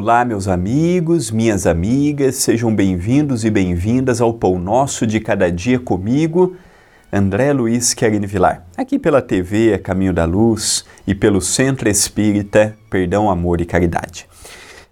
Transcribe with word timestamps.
Olá, 0.00 0.24
meus 0.24 0.46
amigos, 0.46 1.32
minhas 1.32 1.66
amigas, 1.66 2.36
sejam 2.36 2.72
bem-vindos 2.72 3.44
e 3.44 3.50
bem-vindas 3.50 4.20
ao 4.20 4.32
Pão 4.32 4.56
Nosso 4.56 5.04
de 5.04 5.18
Cada 5.18 5.50
Dia 5.50 5.76
comigo, 5.76 6.54
André 7.12 7.52
Luiz 7.52 7.94
Querini 7.94 8.24
Vilar, 8.24 8.64
aqui 8.76 8.96
pela 8.96 9.20
TV 9.20 9.76
Caminho 9.78 10.12
da 10.12 10.24
Luz 10.24 10.84
e 11.04 11.16
pelo 11.16 11.40
Centro 11.40 11.88
Espírita 11.88 12.78
Perdão, 12.88 13.28
Amor 13.28 13.60
e 13.60 13.64
Caridade. 13.64 14.28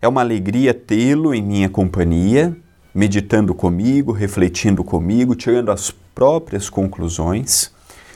É 0.03 0.09
uma 0.09 0.23
alegria 0.23 0.75
tê-lo 0.75 1.33
em 1.33 1.41
minha 1.41 1.69
companhia, 1.69 2.57
meditando 2.93 3.55
comigo, 3.55 4.11
refletindo 4.11 4.83
comigo, 4.83 5.37
tirando 5.37 5.71
as 5.71 5.89
próprias 5.89 6.69
conclusões, 6.69 7.71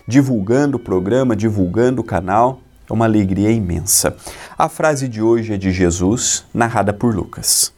divulgando 0.08 0.76
o 0.76 0.80
programa, 0.80 1.36
divulgando 1.36 2.00
o 2.00 2.04
canal 2.04 2.60
é 2.90 2.92
uma 2.92 3.04
alegria 3.04 3.50
imensa. 3.50 4.16
A 4.58 4.68
frase 4.68 5.08
de 5.08 5.22
hoje 5.22 5.54
é 5.54 5.56
de 5.56 5.70
Jesus, 5.70 6.44
narrada 6.52 6.92
por 6.92 7.14
Lucas. 7.14 7.72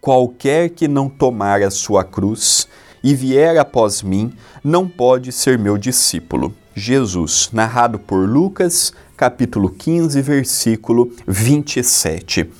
Qualquer 0.00 0.68
que 0.70 0.86
não 0.86 1.08
tomar 1.08 1.62
a 1.62 1.70
sua 1.70 2.04
cruz 2.04 2.68
e 3.02 3.14
vier 3.14 3.58
após 3.58 4.02
mim, 4.02 4.32
não 4.62 4.86
pode 4.86 5.32
ser 5.32 5.58
meu 5.58 5.78
discípulo. 5.78 6.54
Jesus, 6.74 7.50
narrado 7.52 7.98
por 7.98 8.28
Lucas, 8.28 8.92
capítulo 9.16 9.70
15, 9.70 10.20
versículo 10.20 11.10
27. 11.26 12.50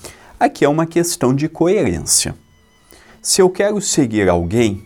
Aqui 0.41 0.65
é 0.65 0.69
uma 0.69 0.87
questão 0.87 1.35
de 1.35 1.49
coerência. 1.49 2.35
Se 3.21 3.41
eu 3.41 3.49
quero 3.49 3.81
seguir 3.81 4.29
alguém, 4.29 4.83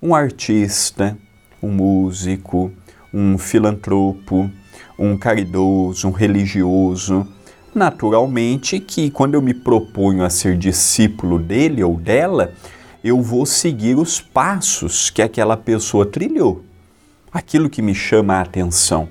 um 0.00 0.14
artista, 0.14 1.18
um 1.62 1.70
músico, 1.70 2.72
um 3.12 3.36
filantropo, 3.36 4.50
um 4.98 5.16
caridoso, 5.16 6.08
um 6.08 6.12
religioso. 6.12 7.26
Naturalmente 7.74 8.78
que 8.78 9.10
quando 9.10 9.34
eu 9.34 9.42
me 9.42 9.52
proponho 9.52 10.24
a 10.24 10.30
ser 10.30 10.56
discípulo 10.56 11.38
dele 11.38 11.82
ou 11.82 11.96
dela, 11.96 12.52
eu 13.02 13.20
vou 13.20 13.44
seguir 13.44 13.96
os 13.98 14.20
passos 14.20 15.10
que 15.10 15.20
aquela 15.20 15.56
pessoa 15.56 16.06
trilhou, 16.06 16.64
aquilo 17.32 17.68
que 17.68 17.82
me 17.82 17.94
chama 17.94 18.34
a 18.34 18.40
atenção. 18.40 19.08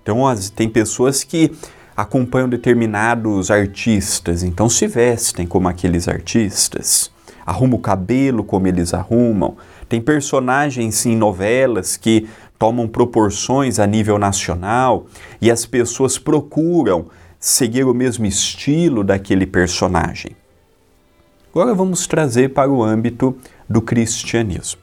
Então, 0.00 0.22
tem 0.54 0.68
pessoas 0.68 1.24
que 1.24 1.50
acompanham 1.96 2.48
determinados 2.48 3.50
artistas, 3.50 4.44
então 4.44 4.68
se 4.68 4.86
vestem 4.86 5.44
como 5.44 5.66
aqueles 5.66 6.06
artistas, 6.06 7.10
arrumam 7.44 7.78
o 7.78 7.82
cabelo 7.82 8.44
como 8.44 8.68
eles 8.68 8.94
arrumam. 8.94 9.56
Tem 9.88 10.00
personagens 10.00 11.04
em 11.06 11.16
novelas 11.16 11.96
que 11.96 12.28
tomam 12.58 12.88
proporções 12.88 13.78
a 13.78 13.86
nível 13.86 14.18
nacional 14.18 15.06
e 15.40 15.50
as 15.50 15.66
pessoas 15.66 16.18
procuram 16.18 17.06
seguir 17.38 17.84
o 17.84 17.94
mesmo 17.94 18.26
estilo 18.26 19.04
daquele 19.04 19.46
personagem. 19.46 20.36
Agora 21.50 21.74
vamos 21.74 22.06
trazer 22.06 22.52
para 22.52 22.70
o 22.70 22.82
âmbito 22.82 23.36
do 23.68 23.80
cristianismo. 23.80 24.80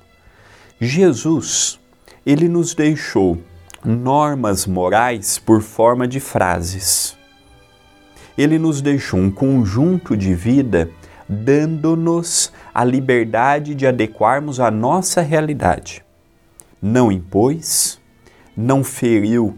Jesus, 0.79 1.79
ele 2.25 2.47
nos 2.47 2.73
deixou 2.73 3.39
normas 3.84 4.66
morais 4.66 5.38
por 5.38 5.61
forma 5.61 6.07
de 6.07 6.19
frases. 6.19 7.17
Ele 8.38 8.57
nos 8.57 8.81
deixou 8.81 9.19
um 9.19 9.29
conjunto 9.29 10.17
de 10.17 10.34
vida 10.34 10.90
dando-nos 11.29 12.51
a 12.73 12.84
liberdade 12.84 13.75
de 13.75 13.88
adequarmos 13.88 14.59
a 14.59 14.69
nossa 14.69 15.22
realidade 15.22 16.03
não 16.83 17.09
impôs, 17.09 17.97
não 18.57 18.83
feriu 18.83 19.57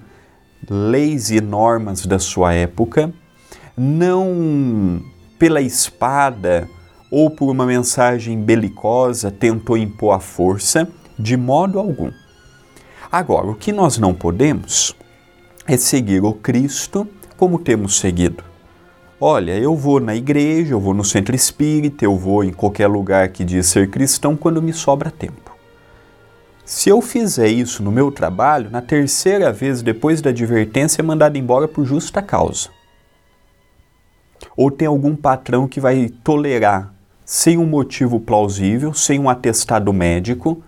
leis 0.69 1.31
e 1.31 1.41
normas 1.41 2.05
da 2.05 2.19
sua 2.19 2.53
época, 2.53 3.11
não 3.75 5.01
pela 5.39 5.59
espada 5.59 6.69
ou 7.09 7.31
por 7.31 7.49
uma 7.49 7.65
mensagem 7.65 8.39
belicosa 8.39 9.31
tentou 9.31 9.75
impor 9.75 10.13
a 10.13 10.19
força, 10.19 10.87
de 11.17 11.35
modo 11.35 11.79
algum. 11.79 12.11
Agora, 13.11 13.47
o 13.47 13.55
que 13.55 13.71
nós 13.71 13.97
não 13.97 14.13
podemos 14.13 14.95
é 15.67 15.77
seguir 15.77 16.23
o 16.23 16.33
Cristo 16.33 17.07
como 17.37 17.57
temos 17.57 17.97
seguido. 17.97 18.43
Olha, 19.19 19.57
eu 19.57 19.75
vou 19.75 19.99
na 19.99 20.15
igreja, 20.15 20.73
eu 20.73 20.79
vou 20.79 20.93
no 20.93 21.03
centro 21.03 21.35
espírita, 21.35 22.05
eu 22.05 22.15
vou 22.15 22.43
em 22.43 22.53
qualquer 22.53 22.87
lugar 22.87 23.29
que 23.29 23.43
diz 23.43 23.65
ser 23.67 23.89
cristão 23.89 24.35
quando 24.35 24.61
me 24.61 24.73
sobra 24.73 25.09
tempo. 25.09 25.54
Se 26.65 26.89
eu 26.89 26.99
fizer 26.99 27.47
isso 27.47 27.83
no 27.83 27.91
meu 27.91 28.11
trabalho, 28.11 28.71
na 28.71 28.81
terceira 28.81 29.53
vez 29.53 29.83
depois 29.83 30.19
da 30.19 30.31
advertência 30.31 30.99
é 30.99 31.03
mandado 31.03 31.37
embora 31.37 31.67
por 31.67 31.85
justa 31.85 32.23
causa. 32.23 32.69
Ou 34.57 34.71
tem 34.71 34.87
algum 34.87 35.15
patrão 35.15 35.67
que 35.67 35.79
vai 35.79 36.09
tolerar, 36.23 36.91
sem 37.23 37.55
um 37.59 37.67
motivo 37.67 38.19
plausível, 38.19 38.95
sem 38.95 39.19
um 39.19 39.29
atestado 39.29 39.93
médico, 39.93 40.63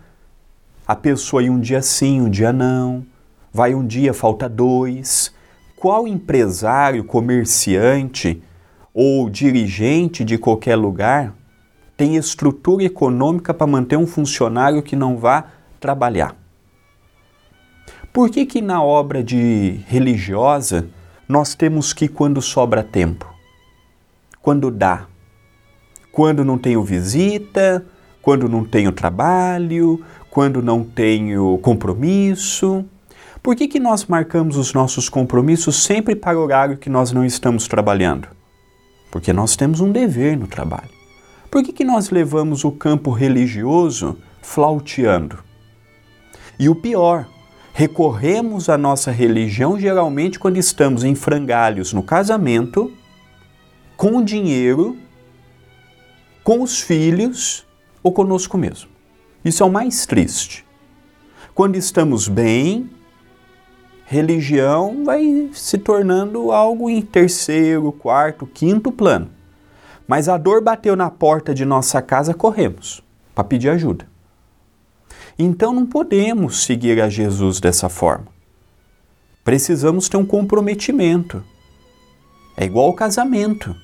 a 0.88 0.96
pessoa 0.96 1.42
ir 1.42 1.50
um 1.50 1.60
dia 1.60 1.82
sim, 1.82 2.22
um 2.22 2.30
dia 2.30 2.54
não, 2.54 3.04
vai 3.52 3.74
um 3.74 3.86
dia, 3.86 4.14
falta 4.14 4.48
dois. 4.48 5.34
Qual 5.76 6.08
empresário, 6.08 7.04
comerciante 7.04 8.42
ou 8.94 9.32
dirigente 9.32 10.24
de 10.24 10.38
qualquer 10.38 10.76
lugar 10.76 11.34
tem 11.96 12.16
estrutura 12.16 12.84
econômica 12.84 13.52
para 13.52 13.66
manter 13.66 13.98
um 13.98 14.06
funcionário 14.06 14.84
que 14.84 14.96
não 14.96 15.18
vá 15.18 15.57
trabalhar. 15.80 16.36
Por 18.12 18.30
que 18.30 18.46
que 18.46 18.62
na 18.62 18.82
obra 18.82 19.24
de 19.24 19.80
religiosa 19.88 20.88
nós 21.28 21.54
temos 21.54 21.94
que 21.94 22.08
quando 22.08 22.42
sobra 22.42 22.84
tempo? 22.84 23.32
Quando 24.42 24.72
dá? 24.72 25.06
Quando 26.12 26.44
não 26.44 26.58
tenho 26.58 26.84
visita, 26.84 27.86
quando 28.22 28.50
não 28.50 28.66
tenho 28.66 28.92
trabalho, 28.92 30.04
quando 30.30 30.62
não 30.62 30.84
tenho 30.84 31.58
compromisso? 31.60 32.84
Por 33.42 33.56
que, 33.56 33.68
que 33.68 33.80
nós 33.80 34.06
marcamos 34.06 34.58
os 34.58 34.74
nossos 34.74 35.08
compromissos 35.08 35.84
sempre 35.84 36.16
para 36.16 36.38
o 36.38 36.44
horário 36.44 36.78
que 36.78 36.90
nós 36.90 37.12
não 37.12 37.24
estamos 37.24 37.68
trabalhando? 37.68 38.28
Porque 39.10 39.32
nós 39.32 39.56
temos 39.56 39.80
um 39.80 39.92
dever 39.92 40.38
no 40.38 40.48
trabalho. 40.48 40.90
Por 41.50 41.64
que, 41.64 41.72
que 41.72 41.86
nós 41.86 42.10
levamos 42.10 42.66
o 42.66 42.72
campo 42.72 43.12
religioso 43.12 44.18
flauteando? 44.42 45.47
E 46.60 46.68
o 46.70 46.76
pior, 46.76 47.28
recorremos 47.74 48.70
à 48.70 48.78
nossa 48.78 49.12
religião 49.12 49.80
geralmente 49.80 50.40
quando 50.40 50.58
estamos 50.58 51.04
em 51.04 51.14
frangalhos 51.14 51.94
no 51.94 52.02
casamento, 52.02 52.92
com 53.96 54.18
o 54.18 54.26
dinheiro, 54.26 54.98
com 56.44 56.62
os 56.64 56.82
filhos 56.82 57.68
ou 58.02 58.12
conosco 58.12 58.58
mesmo. 58.58 58.90
Isso 59.46 59.62
é 59.62 59.66
o 59.66 59.72
mais 59.72 60.08
triste. 60.08 60.66
Quando 61.54 61.76
estamos 61.76 62.28
bem, 62.28 62.90
religião 64.06 65.04
vai 65.06 65.50
se 65.54 65.78
tornando 65.78 66.52
algo 66.52 66.90
em 66.90 67.02
terceiro, 67.02 67.92
quarto, 67.92 68.48
quinto 68.48 68.92
plano. 68.92 69.30
Mas 70.08 70.28
a 70.28 70.38
dor 70.38 70.64
bateu 70.64 70.96
na 70.96 71.12
porta 71.12 71.54
de 71.54 71.66
nossa 71.66 72.02
casa, 72.02 72.34
corremos 72.34 73.04
para 73.36 73.44
pedir 73.44 73.70
ajuda. 73.70 74.08
Então 75.40 75.72
não 75.72 75.86
podemos 75.86 76.64
seguir 76.64 77.02
a 77.02 77.10
Jesus 77.10 77.60
dessa 77.60 77.90
forma. 77.90 78.28
Precisamos 79.44 80.10
ter 80.10 80.18
um 80.18 80.26
comprometimento. 80.26 81.44
É 82.56 82.66
igual 82.66 82.88
ao 82.88 82.94
casamento. 82.94 83.76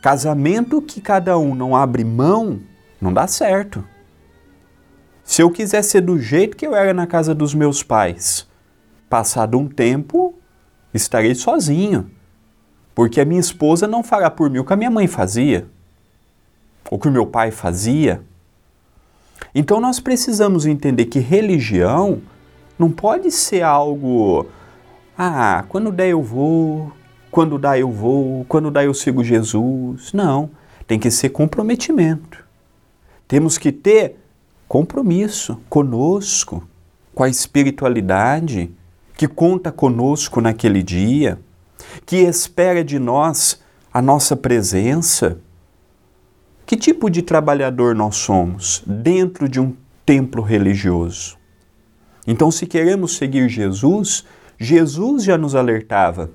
Casamento 0.00 0.80
que 0.80 1.00
cada 1.00 1.38
um 1.38 1.54
não 1.54 1.76
abre 1.76 2.04
mão, 2.04 2.60
não 3.00 3.12
dá 3.12 3.26
certo. 3.26 3.84
Se 5.22 5.42
eu 5.42 5.50
quiser 5.50 5.82
ser 5.82 6.00
do 6.00 6.18
jeito 6.18 6.56
que 6.56 6.66
eu 6.66 6.74
era 6.74 6.94
na 6.94 7.06
casa 7.06 7.34
dos 7.34 7.52
meus 7.52 7.82
pais, 7.82 8.48
passado 9.10 9.58
um 9.58 9.68
tempo, 9.68 10.34
estarei 10.94 11.34
sozinho. 11.34 12.10
Porque 12.94 13.20
a 13.20 13.24
minha 13.24 13.40
esposa 13.40 13.86
não 13.86 14.02
fará 14.02 14.30
por 14.30 14.48
mim 14.48 14.60
o 14.60 14.64
que 14.64 14.72
a 14.72 14.76
minha 14.76 14.90
mãe 14.90 15.06
fazia, 15.06 15.68
ou 16.90 16.98
que 16.98 17.08
o 17.08 17.12
meu 17.12 17.26
pai 17.26 17.50
fazia. 17.50 18.22
Então 19.58 19.80
nós 19.80 19.98
precisamos 19.98 20.66
entender 20.66 21.06
que 21.06 21.18
religião 21.18 22.20
não 22.78 22.90
pode 22.90 23.30
ser 23.30 23.62
algo, 23.62 24.46
ah, 25.16 25.64
quando 25.70 25.90
der 25.90 26.08
eu 26.08 26.22
vou, 26.22 26.92
quando 27.30 27.58
dá 27.58 27.78
eu 27.78 27.90
vou, 27.90 28.44
quando 28.50 28.70
dá 28.70 28.84
eu 28.84 28.92
sigo 28.92 29.24
Jesus. 29.24 30.12
Não, 30.12 30.50
tem 30.86 30.98
que 30.98 31.10
ser 31.10 31.30
comprometimento. 31.30 32.44
Temos 33.26 33.56
que 33.56 33.72
ter 33.72 34.16
compromisso 34.68 35.58
conosco, 35.70 36.62
com 37.14 37.22
a 37.22 37.28
espiritualidade 37.30 38.70
que 39.16 39.26
conta 39.26 39.72
conosco 39.72 40.38
naquele 40.38 40.82
dia, 40.82 41.38
que 42.04 42.16
espera 42.16 42.84
de 42.84 42.98
nós 42.98 43.58
a 43.90 44.02
nossa 44.02 44.36
presença 44.36 45.40
que 46.66 46.76
tipo 46.76 47.08
de 47.08 47.22
trabalhador 47.22 47.94
nós 47.94 48.16
somos 48.16 48.82
dentro 48.84 49.48
de 49.48 49.60
um 49.60 49.72
templo 50.04 50.42
religioso? 50.42 51.38
Então, 52.26 52.50
se 52.50 52.66
queremos 52.66 53.16
seguir 53.16 53.48
Jesus, 53.48 54.24
Jesus 54.58 55.22
já 55.22 55.38
nos 55.38 55.54
alertava: 55.54 56.30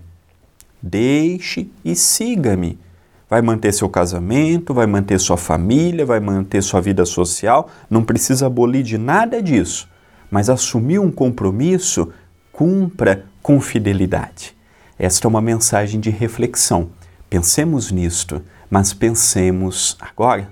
deixe 0.82 1.70
e 1.84 1.96
siga-me. 1.96 2.80
vai 3.30 3.42
manter 3.42 3.74
seu 3.74 3.88
casamento, 3.88 4.74
vai 4.74 4.86
manter 4.86 5.18
sua 5.20 5.38
família, 5.38 6.06
vai 6.06 6.20
manter 6.20 6.62
sua 6.62 6.82
vida 6.82 7.06
social, 7.06 7.70
não 7.90 8.04
precisa 8.04 8.48
abolir 8.48 8.84
de 8.84 8.98
nada 8.98 9.42
disso, 9.42 9.88
mas 10.30 10.50
assumir 10.50 11.00
um 11.00 11.10
compromisso, 11.10 12.10
cumpra 12.52 13.26
com 13.42 13.60
fidelidade. 13.62 14.54
Esta 15.00 15.28
é 15.28 15.30
uma 15.30 15.42
mensagem 15.42 16.00
de 16.00 16.10
reflexão. 16.10 16.90
Pensemos 17.30 17.90
nisto, 17.90 18.42
mas 18.72 18.94
pensemos 18.94 19.98
agora. 20.00 20.50